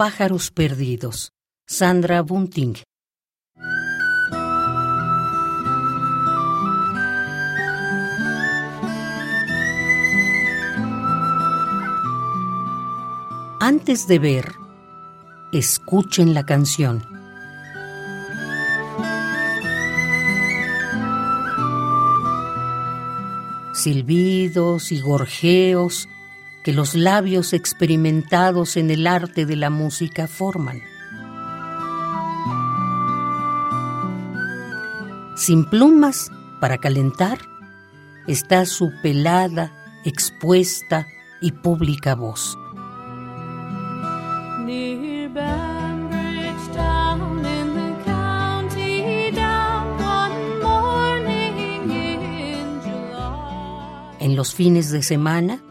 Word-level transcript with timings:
Pájaros 0.00 0.52
Perdidos, 0.52 1.32
Sandra 1.66 2.22
Bunting. 2.22 2.76
Antes 13.58 14.06
de 14.06 14.20
ver, 14.20 14.52
escuchen 15.50 16.32
la 16.32 16.46
canción. 16.46 17.04
Silbidos 23.74 24.92
y 24.92 25.00
gorjeos 25.00 26.08
que 26.68 26.74
los 26.74 26.94
labios 26.94 27.54
experimentados 27.54 28.76
en 28.76 28.90
el 28.90 29.06
arte 29.06 29.46
de 29.46 29.56
la 29.56 29.70
música 29.70 30.28
forman. 30.28 30.82
Sin 35.34 35.64
plumas 35.64 36.30
para 36.60 36.76
calentar, 36.76 37.38
está 38.26 38.66
su 38.66 38.92
pelada, 39.02 39.72
expuesta 40.04 41.06
y 41.40 41.52
pública 41.52 42.14
voz. 42.14 42.58
En 54.20 54.36
los 54.36 54.54
fines 54.54 54.90
de 54.90 55.02
semana, 55.02 55.62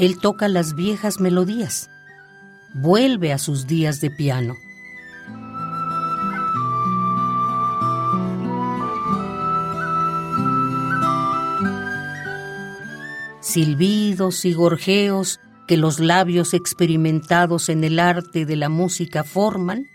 él 0.00 0.18
toca 0.18 0.48
las 0.48 0.74
viejas 0.74 1.20
melodías, 1.20 1.90
vuelve 2.72 3.34
a 3.34 3.38
sus 3.38 3.66
días 3.66 4.00
de 4.00 4.10
piano. 4.10 4.56
Silbidos 13.42 14.46
y 14.46 14.54
gorjeos 14.54 15.38
que 15.68 15.76
los 15.76 16.00
labios 16.00 16.54
experimentados 16.54 17.68
en 17.68 17.84
el 17.84 17.98
arte 17.98 18.46
de 18.46 18.56
la 18.56 18.70
música 18.70 19.22
forman, 19.22 19.90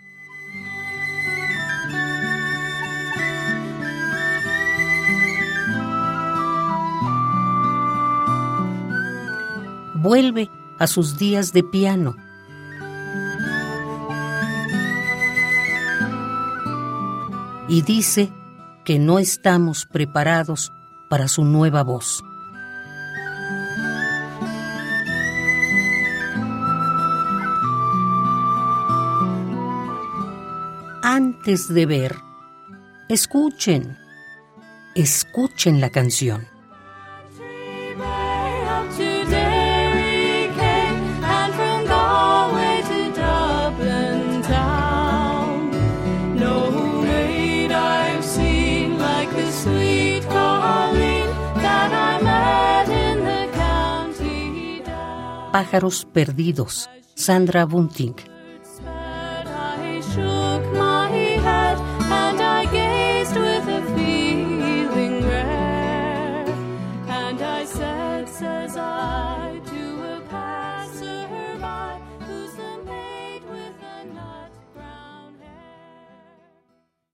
vuelve 10.05 10.51
a 10.77 10.85
sus 10.85 11.17
días 11.17 11.51
de 11.51 11.63
piano. 11.63 12.15
Y 17.67 17.81
dice 17.81 18.31
que 18.83 18.99
no 18.99 19.17
estamos 19.17 19.87
preparados 19.87 20.71
para 21.09 21.27
su 21.27 21.43
nueva 21.43 21.81
voz. 21.81 22.23
Antes 31.01 31.73
de 31.73 31.87
ver, 31.87 32.15
escuchen, 33.09 33.97
escuchen 34.93 35.81
la 35.81 35.89
canción. 35.89 36.54
Pájaros 55.55 56.05
Perdidos, 56.11 56.89
Sandra 57.15 57.65
Bunting. 57.65 58.34